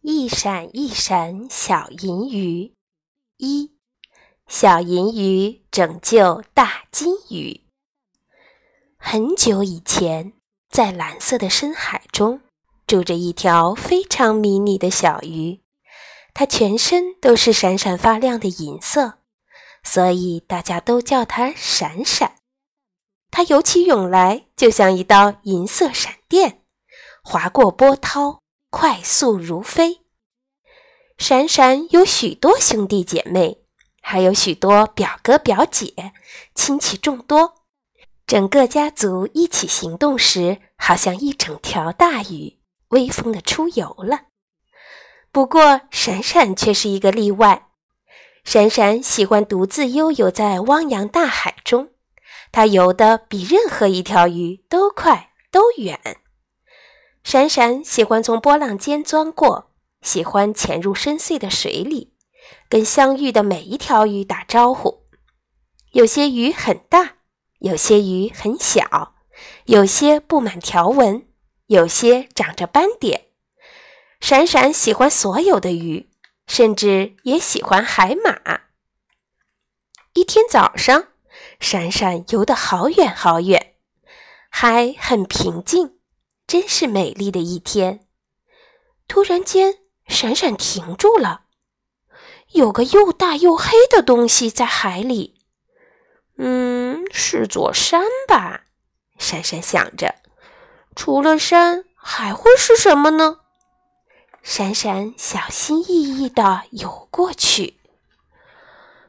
[0.00, 2.72] 一闪一闪小银鱼，
[3.36, 3.72] 一
[4.46, 7.62] 小银鱼拯救大金鱼。
[8.96, 10.32] 很久以前，
[10.70, 12.40] 在蓝色的深海中，
[12.86, 15.60] 住着一条非常迷你的小鱼，
[16.32, 19.18] 它全身都是闪闪发亮的银色，
[19.82, 22.36] 所以大家都叫它闪闪。
[23.32, 26.62] 它游起泳来，就像一道银色闪电，
[27.24, 28.40] 划过波涛。
[28.80, 30.02] 快速如飞。
[31.16, 33.58] 闪闪有许多兄弟姐妹，
[34.00, 36.12] 还有许多表哥表姐，
[36.54, 37.54] 亲戚众多。
[38.24, 42.56] 整个家族一起行动时，好像一整条大鱼，
[42.90, 44.26] 威风的出游了。
[45.32, 47.70] 不过，闪闪却是一个例外。
[48.44, 51.88] 闪闪喜欢独自悠游在汪洋大海中，
[52.52, 55.98] 它游得比任何一条鱼都快，都远。
[57.28, 62.14] 闪闪喜欢从波浪间钻过，喜欢潜入深邃的水里，
[62.70, 65.02] 跟相遇的每一条鱼打招呼。
[65.92, 67.16] 有些鱼很大，
[67.58, 69.12] 有些鱼很小，
[69.66, 71.28] 有些布满条纹，
[71.66, 73.26] 有些长着斑点。
[74.20, 76.08] 闪闪喜欢所有的鱼，
[76.46, 78.62] 甚至也喜欢海马。
[80.14, 81.08] 一天早上，
[81.60, 83.74] 闪闪游得好远好远，
[84.48, 85.97] 海很平静。
[86.48, 88.06] 真是美丽的一天。
[89.06, 91.42] 突然间，闪闪停住了。
[92.52, 95.42] 有个又大又黑的东西在海里。
[96.38, 98.62] 嗯，是座山吧？
[99.18, 100.14] 闪闪想着。
[100.96, 103.40] 除了山，还会是什么呢？
[104.42, 107.78] 闪闪小心翼翼地游过去。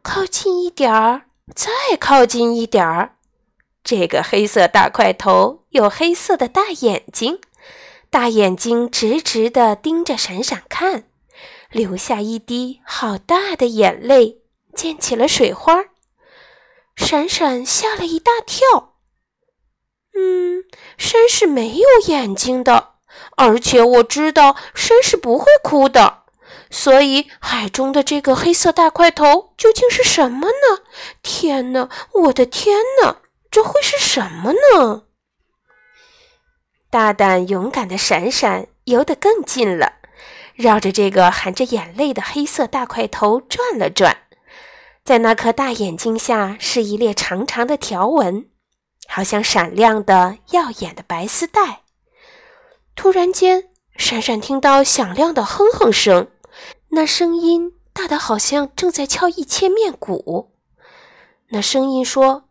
[0.00, 3.15] 靠近一点儿，再靠近一点儿。
[3.86, 7.38] 这个黑色大块头有黑色的大眼睛，
[8.10, 11.04] 大眼睛直直地盯着闪闪看，
[11.70, 14.38] 流下一滴好大的眼泪，
[14.74, 15.84] 溅起了水花。
[16.96, 18.96] 闪闪吓了一大跳。
[20.16, 20.64] 嗯，
[20.98, 22.94] 山是没有眼睛的，
[23.36, 26.24] 而且我知道山是不会哭的，
[26.70, 30.82] 所以海中的这个黑色大块头究竟是什么呢？
[31.22, 33.18] 天哪，我的天哪！
[33.56, 35.04] 这会是什么呢？
[36.90, 39.94] 大胆勇敢的闪闪游得更近了，
[40.54, 44.24] 绕着这个含着眼泪的黑色大块头转了转。
[45.04, 48.50] 在那颗大眼睛下是一列长长的条纹，
[49.08, 51.80] 好像闪亮的耀眼的白丝带。
[52.94, 56.28] 突然间，闪闪听到响亮的哼哼声，
[56.90, 60.52] 那声音大得好像正在敲一千面鼓。
[61.48, 62.42] 那声音说。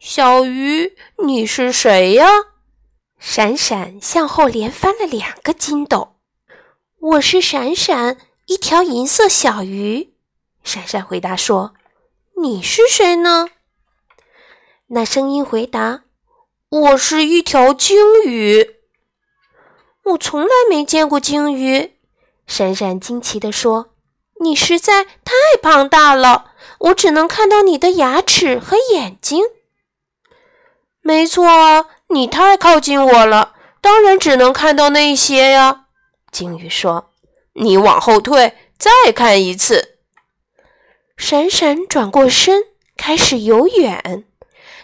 [0.00, 2.28] 小鱼，你是谁呀？
[3.18, 6.14] 闪闪向后连翻了两个筋斗。
[7.00, 8.16] 我是闪闪，
[8.46, 10.14] 一条银色小鱼。
[10.62, 11.74] 闪闪回答说
[12.40, 13.48] ：“你是谁呢？”
[14.86, 16.04] 那声音回答
[16.70, 18.76] ：“我是一条鲸鱼。”
[20.12, 21.94] 我从来没见过鲸鱼。
[22.46, 23.90] 闪闪惊奇地说
[24.40, 29.42] ：“你实在太庞大了，我只能看到你的牙齿和眼睛。”
[31.08, 35.86] 没错啊，你太靠近我了，当然只能看到那些呀。
[36.30, 37.12] 鲸鱼说
[37.56, 39.96] ：“你往后退，再看一次。”
[41.16, 42.62] 闪闪转过身，
[42.94, 44.26] 开始游远。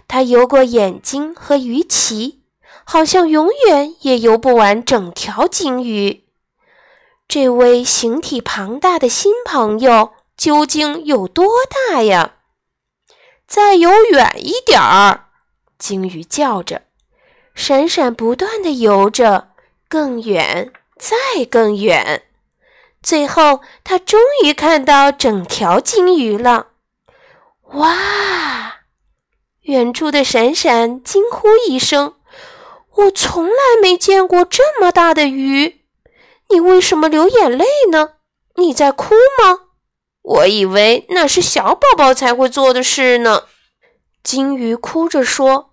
[0.09, 2.41] 他游过眼睛和鱼鳍，
[2.85, 6.25] 好像永远也游不完整条鲸鱼。
[7.29, 11.47] 这位形体庞大的新朋友究竟有多
[11.91, 12.37] 大呀？
[13.47, 15.24] 再游远一点儿。
[15.79, 16.83] 鲸鱼叫着，
[17.55, 19.49] 闪闪不断地游着，
[19.89, 22.23] 更远，再更远。
[23.03, 26.69] 最后，他终于看到整条鲸鱼了。
[27.73, 28.77] 哇！
[29.63, 32.15] 远处的闪闪惊呼一声
[32.97, 35.83] ：“我从来没见过这么大的鱼！
[36.51, 38.15] 你为什么流眼泪呢？
[38.57, 39.61] 你在哭吗？
[40.23, 43.45] 我以为那是小宝宝才会做的事呢。”
[44.25, 45.71] 金鱼哭着说。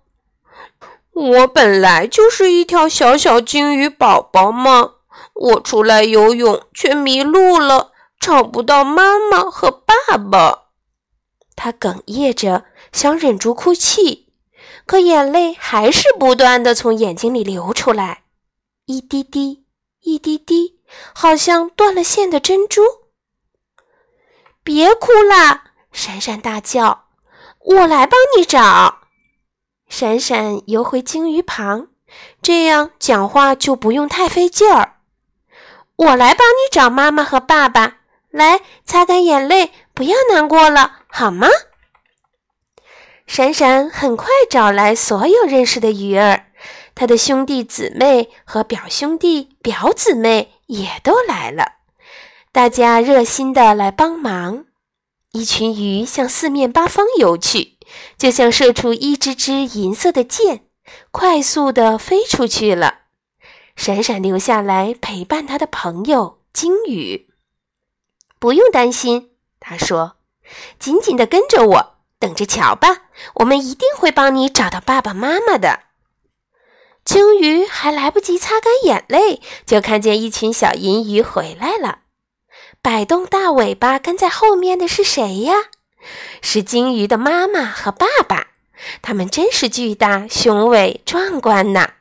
[1.14, 4.94] 我本来就是一条小小金鱼宝宝嘛，
[5.34, 10.68] 我出来游泳却迷路了，找不到妈妈和爸爸。
[11.54, 14.32] 他哽咽着，想忍住哭泣，
[14.86, 18.22] 可眼泪还是不断的从眼睛里流出来，
[18.86, 19.66] 一滴滴，
[20.00, 20.80] 一滴滴，
[21.14, 22.82] 好像断了线的珍珠。
[24.64, 25.72] 别哭啦！
[25.92, 27.08] 闪闪大叫
[27.64, 29.00] ：“我来帮你找。”
[29.88, 31.88] 闪闪游回鲸鱼旁，
[32.40, 34.96] 这样讲话就不用太费劲儿。
[35.96, 37.98] 我来帮你找妈妈和爸爸。
[38.30, 41.46] 来，擦干眼泪，不要难过了，好吗？”
[43.26, 46.46] 闪闪很快找来所有认识的鱼儿，
[46.94, 51.72] 他的兄弟姊妹和表兄弟、表姊妹也都来了，
[52.50, 54.64] 大家热心的来帮忙。
[55.32, 57.78] 一群鱼向四面八方游去，
[58.18, 60.66] 就像射出一支支银色的箭，
[61.10, 63.04] 快速地飞出去了。
[63.74, 67.30] 闪闪留下来陪伴他的朋友鲸鱼。
[68.38, 70.16] 不用担心，他说
[70.78, 73.04] ：“紧紧地跟着我，等着瞧吧，
[73.36, 75.84] 我们一定会帮你找到爸爸妈妈的。”
[77.06, 82.00] 鲸鱼还来不及擦干眼泪，就看见一群小银鱼回来了。
[82.82, 85.54] 摆动大尾巴跟在后面的是谁呀？
[86.42, 88.48] 是鲸鱼的妈妈和爸爸，
[89.00, 91.92] 他们真是巨大、雄伟、壮观呐！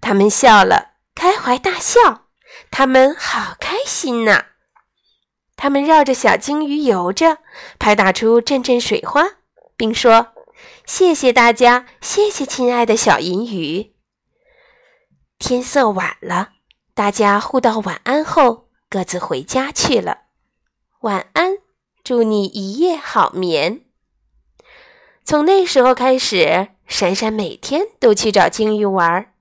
[0.00, 2.26] 他们笑了，开怀大笑，
[2.70, 4.44] 他们好开心呐！
[5.56, 7.38] 他们绕着小鲸鱼游着，
[7.80, 9.24] 拍打出阵阵水花，
[9.76, 10.28] 并说
[10.86, 13.94] ：“谢谢大家，谢谢亲爱的小银鱼。”
[15.40, 16.50] 天色晚了，
[16.94, 18.63] 大家互道晚安后。
[18.94, 20.18] 各自回家去了，
[21.00, 21.56] 晚安，
[22.04, 23.80] 祝你一夜好眠。
[25.24, 29.32] 从那时候开始，闪闪每天都去找鲸鱼玩儿。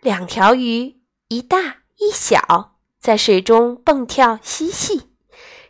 [0.00, 5.10] 两条鱼，一大一小，在水中蹦跳嬉戏。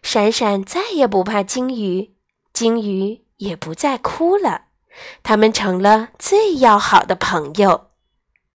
[0.00, 2.14] 闪闪再也不怕鲸鱼，
[2.52, 4.66] 鲸鱼也不再哭了，
[5.24, 7.87] 他们成了最要好的朋友。